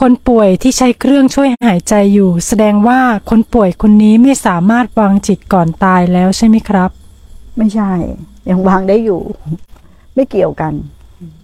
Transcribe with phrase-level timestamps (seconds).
[0.00, 3.00] คนป่วยที่ใช้เครื่องช่วยหายใจอยู่ แสดงว่า
[3.30, 6.90] คนป่วยคนนี้ไม่สามารถวางจิตก่อนตายแล้วใช่ไหมครับ
[7.56, 7.92] ไม่ใช่
[8.50, 9.20] ยังวางได้อยู่
[10.14, 10.72] ไม่เกี่ยวกัน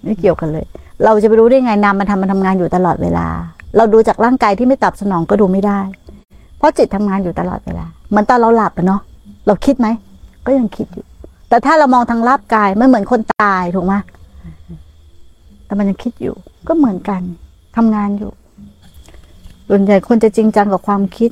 [0.05, 0.67] ไม่เกี่ยวกันเลย
[1.05, 3.27] เราจะไปรู้ได้ไงนามมันทำมันทำงานอยู่ตลอดเวลา
[3.77, 5.81] เราดูจากร่างกายที่ไม่ตอบสนองก็ดูไม่ได้
[6.59, 9.01] เพราะจิตทำงานอยู่ตลอดเวลาเหมือนตอนเราหลับอะเนาะ
[9.47, 9.89] เราคิดไหม
[10.47, 11.05] ก็ยังคิดอยู่
[11.49, 13.95] แต่ถ้าเรามองทางรับกายไม่เหมือนคนตายถูกไหม
[15.67, 16.35] แต่มันยังคิดอยู่
[16.69, 17.23] ก็เหมือนกัน
[17.77, 18.33] ทำงานอยู่
[19.69, 21.31] ส่วนใหญ่คนจะจริงจังกับความคิด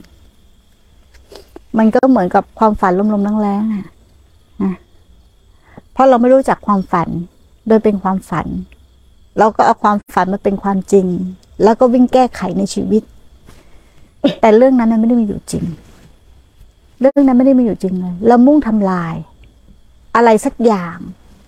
[1.78, 3.86] มันก็เหมือนกับความฝันลมๆแรงๆอะ
[4.62, 4.74] นะ
[5.92, 7.08] เพราะเราไม่รู้จักความฝัน
[7.68, 8.46] โดยเป็นความฝัน
[9.38, 11.06] เราก็เอาความฝันมาเป็นความจริง
[11.62, 13.02] แล้วก็วิ่งแก้ไขในชีวิต
[14.40, 15.64] แต่เรื่องนั้นมันไม่ได้มีอยู่จริง
[17.00, 19.14] เรื่องนั้นไม่ได้มีอยู่จริงเลยเรามุ่งทำลาย
[20.16, 20.96] อะไรสักอย่าง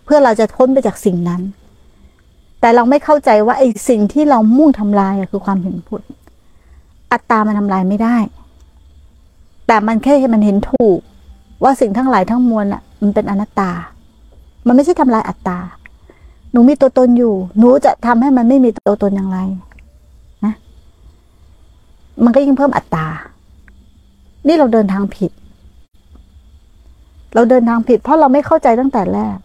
[0.04, 1.42] เพื่อเราจะพ้นไปจากสิ่งนั้น
[2.60, 6.02] แต่เราไม่เข้าใจว่าไอ้สิ่งที่เรามุ่งทำลายคือความเห็นผล
[7.14, 8.16] อัตตามันทำลายไม่ได้
[9.66, 10.98] แต่มันแค่ให้มันเห็นถูก
[11.62, 13.70] ว่าสิ่งทั้งหลายทั้งมวลอะ มันเป็นอนัตตา
[14.66, 15.58] มันไม่ใช่ทำลายอัตตา
[16.52, 19.38] หนูมีตัวตนอยู่ หนูจะทำให้มันไม่มีตัวตนอย่างไร
[20.44, 20.54] นะ
[22.24, 23.06] มันก็ยิ่งเพิ่มอัตตา
[24.46, 25.30] นี่เราเดินทางผิด
[27.34, 29.36] เราเดินทางผิด เพราะเราไม่เข้าใจตั้งแต่แรก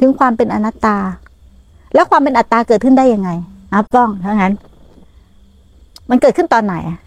[0.00, 0.96] ถึงความเป็นอนัตตา
[1.94, 3.30] แล้วความเป็นอัตตาเกิดขึ้นได้ยังไง
[3.72, 4.52] อะป้องถ้างั้น
[6.10, 6.98] มันเกิดขึ้นตอนไหนอะ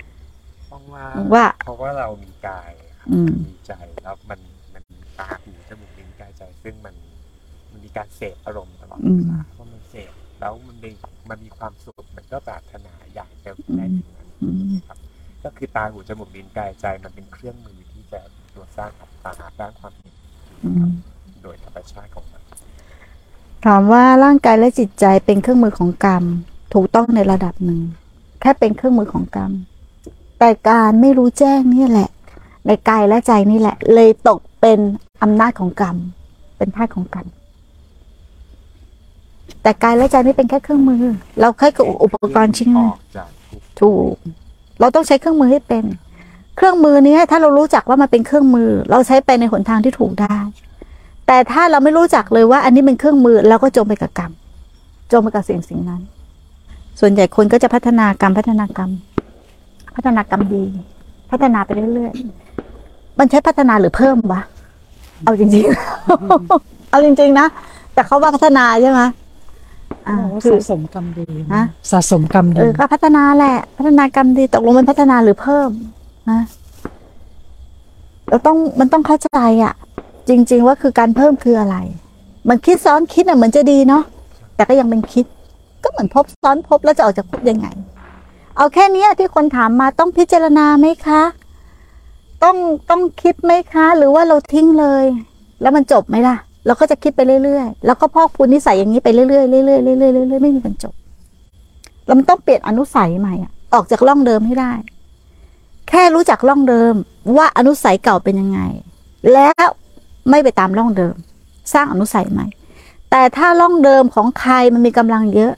[0.65, 4.39] เพราะว่าว่า เพราะว่าเรามีกายครับอืม มีใจแล้วมัน
[4.73, 6.95] มันมีตาหูจมูกลิ้นกายใจ ซึ่งมัน
[7.71, 10.91] มันมีการเสพอารมณ์ตลอดอืเวมลาเพราะมันเสพแล้วมันมี
[11.29, 14.99] มันมีความสุขมันก็ปรารถนาอยากจะได้ถึงนั้นอืม ครับ
[15.43, 18.21] ก็คือตาหูจมูกลิ้นกายใจมันเป็นเครื่องมือที่จะ
[18.55, 20.15] ตัวสร้างอัตตาสร้างความเห็น
[20.63, 20.91] อืม
[21.43, 22.43] โดยธรรมชาติของมัน
[23.65, 26.23] ถามว่าร่างกายและจิตใจเป็นเครื่องมือของกรรม
[26.73, 27.81] ถูกต้องในระดับหนึ่ง
[28.41, 29.52] แค่เป็นเครื่องมือของกรรม
[30.39, 32.09] แต่การไม่รู้แจ้งนี่แหละ
[32.66, 34.80] ในกายและใจนี่แหละ เลยตกเป็น
[35.21, 35.95] อำนาจของกรรม
[36.58, 37.27] เป็นทาสของกรรม
[39.61, 41.03] แต่กายและใจนี่เป็นแค่เครื่องมือ
[41.39, 44.15] เราแค่กับอุปกรณ์ชิ้นหอนึ่งอกจากทุกถูก
[44.80, 45.86] เราต้องใช้เครื่องมือให้เป็น
[46.55, 50.37] เครื่องมือนี้ถ้าเรารู้จักว่ามันเป็นเครื่องมือ เราใช้ไปในหนทางที่ถูกได้
[51.27, 54.31] แต่ถ้าเราไม่รู้จักเลยว่า อันนี้เป็นเครื่องมือเราก็จมไปกับกรรม
[55.11, 56.02] จมไปกับสิ่งสิ่งนั้น
[56.99, 58.91] ส่วนใหญ่คนก็จะพัฒนากรรมพัฒนากรรม
[59.95, 60.63] พัฒนากรรมดี
[61.31, 64.41] พัฒนาไปเรื่อยๆมันใช้พัฒนาหรือเพิ่มวะ
[65.23, 67.47] เอาจริงๆ เอาจริง ๆ นะ
[67.93, 69.02] แต่เขาว่าพัฒนาใช่ไหม
[70.07, 75.69] อ่าคือสะสมกรรมดีฮะสะสมกรรมเอดีอก็พัฒนาแหละ พัฒนากรรมดีตกลงมันพัฒนาหรือเพิ่ม
[76.30, 76.41] นะ
[78.30, 79.73] เราต้องมันต้องเข้าใจอะ่ะ
[80.30, 81.77] จริง ๆ ว่าคือการเพิ่มคืออะไร
[82.49, 84.03] มันคิดซ้อนคิดอะเหมือนจะดีเนาะ
[84.55, 85.25] แต่ก็ยังเป็นคิด
[85.83, 87.67] ก็เหมือนพบซ้อนพบแล้วจะออกจากพบยังไง
[88.58, 91.21] เอาแค่นี้ที่คนถามมาต้องพิจารณาไหมคะ
[92.43, 92.58] ต้อง
[92.89, 95.05] ต้องคิดไหมคะ หรือว่าเราทิ้งเลย
[95.61, 96.36] แล้วมันจบไหมล่ะ
[96.66, 100.93] เราก็จะคิดไปเรื่อยๆ แล้วก็พอกพูนนิสัยอย่างนี้ไปเรื่อยๆเรื่อยๆเรื่อยๆเรื่อยๆไม่มีวันจบ
[102.05, 103.36] แล้วมันต้องเปลี่ยนอนุสัยใหม่
[103.73, 104.71] ออกจากร่องเดิมให้ได้
[105.89, 106.93] แค่รู้จักร่องเดิม
[107.37, 108.60] ว่าอนุสัยเก่าเป็นยังไง
[109.33, 109.67] แล้ว
[110.30, 111.16] ไม่ไปตามร่องเดิม
[111.73, 112.48] สร้างอนุสัยใหม่
[113.11, 115.54] แต่ถ้าร่องเดิมของใครมันมีกำลังเยอะ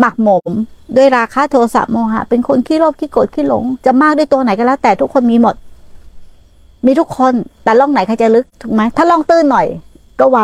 [0.00, 0.50] หมักหมม
[0.96, 5.54] ด้วยราคะโทสะโมหะ เป็นคนขี้โลภขี้โกรธขี้หลง จะมากด้วยตัวไหนก็แล้ว แต่ทุกคนมีหมด
[6.86, 7.34] มีทุกคน
[7.64, 9.66] แต่ร่องไหนใครจะลึกถูกไหมถ้าร่องตื้นหน่อย
[10.20, 10.38] ก็ไว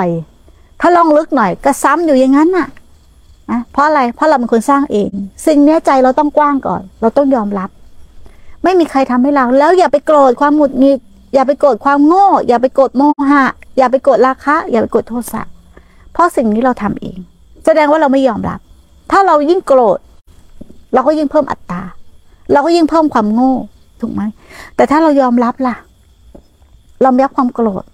[0.81, 2.69] ถ้าร่องลึกหน่อย ก็ซ้ำอยู่อย่างนั้นน่ะ
[3.51, 5.11] นะเพราะอะไรเพราะเราเป็นคนสร้างเอง
[5.47, 7.71] สิ่งเนี้ยใจเราต้องกว้างก่อน เราต้องยอมรับ
[8.63, 11.01] ไม่มีใครทำให้เรา แล้วอย่าไปโกรธความหงุดหงิด
[11.35, 13.45] อย่าไปโกรธความโง่ อย่าไปโกรธโมหะ
[13.79, 15.43] อย่าไปโกรธราคะ อย่าไปโกรธโทสะ
[16.13, 17.19] เพราะสิ่งนี้เราทำเอง
[17.65, 18.61] แสดงว่าเราไม่ยอมรับ
[19.11, 19.99] ถ้าเรายิ่งโกรธ
[20.95, 21.83] เราก็ยิ่งเพิ่มอัตตา
[22.53, 23.55] เราก็ยิ่งเพิ่มความโง่
[24.01, 24.23] ถูกไหม
[24.77, 25.77] แต่ถ้าเรายอมรับล่ะ
[27.03, 27.85] เราไม่รับความโกรธ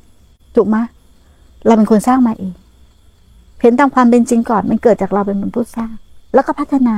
[0.57, 0.77] ถูกไหม
[1.67, 2.53] เราเป็นคนสร้างมาเอง
[3.63, 5.93] เห็นตามความเป็นจริงก่อน มันเกิดจากเราเป็นมนุษย์ผู้สร้าง
[6.35, 6.97] แล้วก็พัฒนา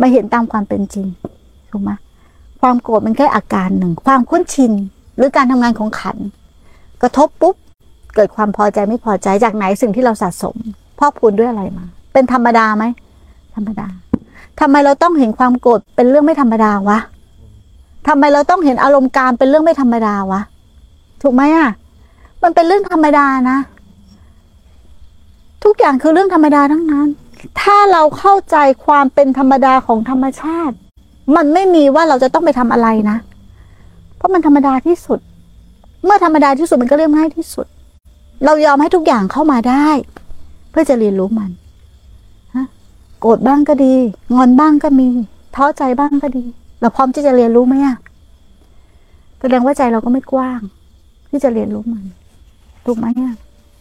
[0.00, 1.06] มาเห็นตามความเป็นจริง
[1.70, 1.90] ถูกไหม
[2.60, 4.72] ความโกรธมันแค่อาการหนึ่ง ความคุ้นชิน
[5.16, 6.16] หรือการทำงานของขัน
[7.02, 7.56] กระทบปุ๊บ
[8.14, 10.56] เกิดความพอใจไม่พอใจจากไหนสิ่งที่เราสะสม
[10.98, 12.84] พอกพูนด้วยอะไรมา เป็นธรรมดาไหม
[13.58, 13.88] ธรรมดา
[14.60, 16.98] ทำไมเราต้องเห็นความโกรธเป็นเรื่องไม่ธรรมดาวะ
[18.08, 20.40] ทำไมเราต้องเห็นอารมณ์การเป็นเรื่องไม่ธรรมดาวะ
[21.22, 21.70] ถูกไหมอะ
[22.42, 23.58] มันเป็นเรื่องธรรมดานะ
[25.64, 27.08] ทุกอย่างคือเรื่องธรรมดาทั้งนั้น
[27.60, 30.74] ถ้าเราเข้าใจความเป็นธรรมดาของธรรมชาติ
[31.36, 33.16] มันไม่มีว่าเราจะต้องไปทำอะไรนะ
[34.16, 35.18] เพราะมันธรรมดาที่สุด
[36.04, 37.66] เมื่อธรรมดาที่สุดมันก็เรียบง่ายที่สุด
[38.44, 39.88] เรายอมให้ทุกอย่างเข้ามาได้
[40.70, 41.50] เพื่อจะเรียนรู้มัน
[43.20, 43.94] โกรธบ้างก็ดี
[44.34, 45.08] งอนบ้างก็มี
[45.56, 46.44] ท้อใจบ้างก็ดี
[46.80, 47.96] เราพร้อมที่จะเรียนรู้ไหมอะ
[49.40, 50.60] แสดงว่าใจเราก็ไม่กว้าง
[51.30, 52.04] ที่จะเรียนรู้มัน
[52.86, 53.34] ถูกไหมอะ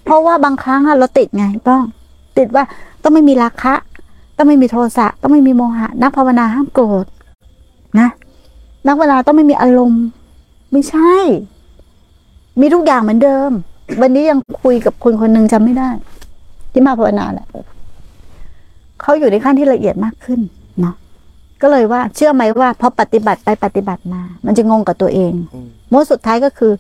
[0.06, 1.82] เพราะว่าบางครั้งอะเราติดไงต้อง
[2.38, 2.64] ติดว่า
[3.04, 3.74] ต้องไม่มีราคะ
[4.38, 7.06] ต้องไม่มีโทสะต้องไม่มีโมหะ นักภาวนาห้ามโกรธ
[8.00, 8.10] นะ
[8.88, 10.04] นักภาวนาต้องไม่มีอารมณ์
[10.72, 11.14] ไม่ใช่
[12.62, 13.52] มีทุกอย่างเหมือนเดิม
[14.02, 15.90] วันนี้ยังคุยกับคนคนหนึ่งจำไม่ได้
[16.72, 17.48] ที่มาภาวนาแหละ
[19.02, 20.40] เขาอยู่ในขั้นที่ละเอียดมากขึ้น
[20.82, 20.96] เนาะ
[21.62, 26.74] ก็เลยว่าเชื่อไหมว่าพอปฏิบัติไปปฏิบัติมา มันจะงงกับตัวเองอืมโมดสุดท้ายก็คือ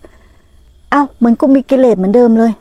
[0.91, 2.51] เอ้าเหมือนกูมีกิเลสเหมือนเดิมเลย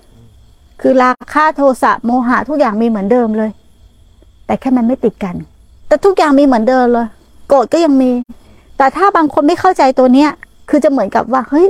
[0.81, 3.51] คือราคะโทสะโมหะทุกอย่างมีเหมือนเดิมเลย
[4.47, 5.35] แต่แค่มันไม่ติดกัน
[5.89, 7.07] แต่ทุกอย่างมีเหมือนเดิมเลย
[7.49, 8.11] โกรธก็ยังมี
[8.79, 10.31] แต่ถ้าบางคนไม่เข้าใจตัวเนี้ย
[10.71, 11.69] คือจะเหมือนกับว่าเฮ้ย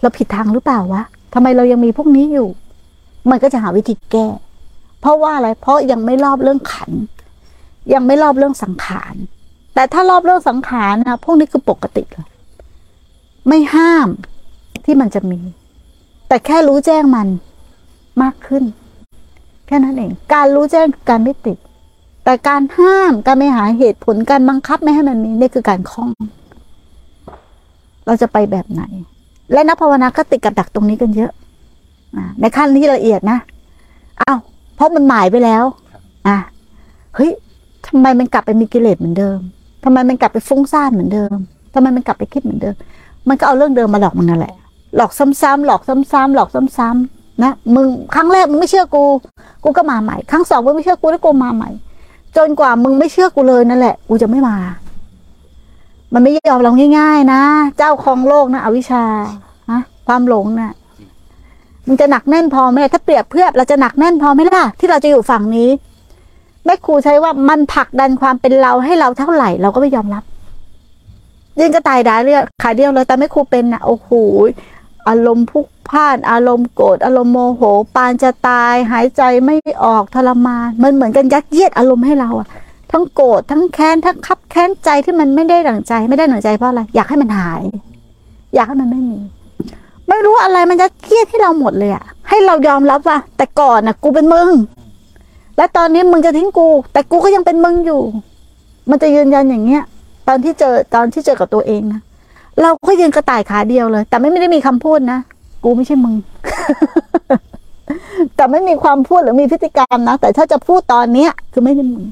[0.00, 1.02] เราผิดทางหรือเปล่าวะ
[1.34, 2.48] ทำไมเรายังมีพวกนี้อยู่
[3.30, 4.26] มันก็จะหาวิธีแก้
[5.00, 6.90] เพราะว่าอะไร เพราะยังไม่รอบเรื่องขัน
[7.92, 9.14] ยังไม่รอบเรื่องสังขาร
[9.74, 12.26] แต่ถ้ารอบเรื่องสังขารนะพวกนี้คือปกติเลย
[13.48, 14.08] ไม่ห้าม
[14.84, 15.40] ที่มันจะมี
[16.28, 17.28] แต่แค่รู้แจ้งมัน
[18.22, 18.64] มากขึ้น
[19.66, 21.58] แค่นั้นเอง การรู้แจ้งคือการไม่ติด
[22.24, 26.10] แต่การห้ามการไม่หาเหตุผลการบังคับไม่ให้มันมีนี่คือการคล้อง
[28.06, 28.82] เราจะไปแบบไหน
[29.52, 31.32] และนักภาวนาก็ติดกับดักตรงนี้กันเยอะ
[32.16, 33.38] อ่าในขั้นที่ละเอียดนะ
[34.20, 34.38] อ้าว
[34.74, 35.64] เพราะมันหมายไปแล้ว
[36.26, 36.36] อะ
[37.16, 37.32] เฮ้ย
[37.92, 39.38] ทำไมมันกลับไปมีกิเลสเหมือนเดิม
[39.84, 41.36] ทำไมมันกลับไปฟุ้งซ่านเหมือนเดิม
[41.74, 42.74] ทำไมมันกลับไปคิดเหมือนเดิม
[43.28, 44.54] มันก็เอาเรื่องเดิมมาหลอกมึงนั่นแหละ
[44.96, 46.48] หลอกซ้ำๆหลอกซ้ำๆหลอก
[46.78, 49.04] ซ้ำๆนะมึงครั้งแรกมึงไม่เชื่อกู
[49.64, 51.70] กูก็มาใหม่ ครั้งสองมึงไม่เชื่อกูแล้วกูมาใหม่
[52.36, 54.56] จนกว่ามึงไม่เชื่อกูเลยนั่นแหละ กูจะไม่มา
[56.14, 57.42] มันไม่ยอมเราง่าย ๆ นะ
[57.78, 59.04] เจ้าของโลกนะอวิชชา
[59.70, 60.72] ฮะความหลงนะ่ะ
[61.88, 65.68] มันจะหนักแน่นพอไหมถ้าเปรียบเทียบเราจะหนักแน่นพอไหมล่ะที่เราจะอยู่ฝั่งนี้
[66.64, 70.24] แม่ครูใช้ว่ามันผลักดันความเป็นเราให้เราเท่าไหร่เราก็ไม่ยอมรับ
[71.58, 74.10] ยิงก็ตายได้เรียขาเดียวเลยแต่แม่ครูเป็นนะโอ้โห
[75.08, 77.62] อารมณ์พุกพล่าน อารมณ์โกรธอารมณ์โมโห
[77.94, 82.48] ปานจะตาย หายใจไม่ออกทรมานมันเหมือนกันยัดเยียดอารมณ์ให้เราอะ
[82.92, 87.62] ทั้งโกรธทั้งแค้นทั้งคับแค้นใจที่มันไม่ได้ดั่งใจ ไม่ได้ดั่งใจเพราะอะไรอยากให้มันหาย
[88.54, 89.18] อยากให้มันไม่มี
[90.08, 94.50] ไม่รู้อะไรมันยัดเยียดให้เราหมดเลยอะให้เรายอมรับว่าแต่ก่อนนะกูเป็นมึง
[95.56, 98.02] และตอนนี้มึงจะทิ้งกู แต่กูก็ยังเป็นมึงอยู่
[98.90, 99.82] มันจะยืนยันอย่างเงี้ย
[100.28, 102.00] ตอนที่เจอตอนที่เจอกับตัวเองนะ
[102.62, 105.18] เราก็ยืนกระต่ายขาเดียวเลย แต่ไม่ได้มีคำพูดนะ
[105.64, 106.14] กูไม่ใช่มึง
[108.36, 112.04] แต่ไม่มีความพูดหรือมีพฤติกรรมนะแต่ถ้าจะพูดตอนเนี้ย คือไม่ใช่มึง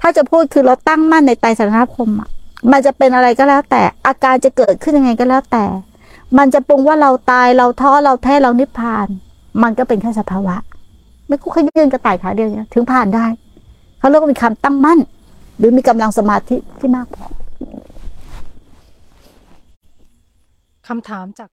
[0.00, 2.28] ถ้าจะพูดคือเราตั้งมั่นในไตรสารณคมอะ
[2.72, 5.64] มันจะเป็นอะไรก็แล้ว แต่อาการจะเกิดขึ้นยังไงก็แล้วแต่
[6.38, 9.06] มันจะปรุงว่าเราตายเราท้อเราแท้เรานิพพาน
[9.62, 10.56] มันก็เป็นแค่สภาวะ
[11.32, 13.26] ไม่กู้ค่ยืนกระต่ายขาเดียวเนี่ยถึงผ่านได้
[13.98, 15.00] เขาเรียกว่ามีคำตั้งมั่น
[15.58, 17.26] หรือมีกำลังสมาธิที่มากพอ
[20.88, 21.50] คำถามจาก